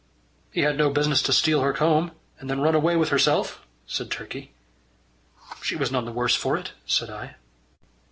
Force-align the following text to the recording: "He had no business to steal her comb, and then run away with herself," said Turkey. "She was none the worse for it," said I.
"He 0.51 0.61
had 0.61 0.79
no 0.79 0.89
business 0.89 1.21
to 1.21 1.31
steal 1.31 1.61
her 1.61 1.73
comb, 1.73 2.13
and 2.39 2.49
then 2.49 2.59
run 2.59 2.73
away 2.73 2.95
with 2.95 3.09
herself," 3.09 3.67
said 3.85 4.09
Turkey. 4.09 4.51
"She 5.61 5.75
was 5.75 5.91
none 5.91 6.05
the 6.05 6.11
worse 6.11 6.33
for 6.33 6.57
it," 6.57 6.71
said 6.87 7.11
I. 7.11 7.35